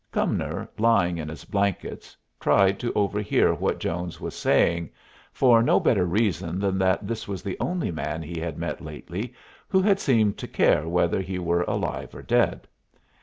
Cumnor, 0.11 0.67
lying 0.79 1.19
in 1.19 1.29
his 1.29 1.45
blankets, 1.45 2.17
tried 2.39 2.79
to 2.79 2.91
overhear 2.93 3.53
what 3.53 3.79
Jones 3.79 4.19
was 4.19 4.33
saying, 4.33 4.89
for 5.31 5.61
no 5.61 5.79
better 5.79 6.05
reason 6.07 6.57
than 6.57 6.79
that 6.79 7.07
this 7.07 7.27
was 7.27 7.43
the 7.43 7.55
only 7.59 7.91
man 7.91 8.23
he 8.23 8.39
had 8.39 8.57
met 8.57 8.81
lately 8.83 9.35
who 9.67 9.79
had 9.79 9.99
seemed 9.99 10.39
to 10.39 10.47
care 10.47 10.87
whether 10.87 11.21
he 11.21 11.37
were 11.37 11.61
alive 11.67 12.15
or 12.15 12.23
dead. 12.23 12.67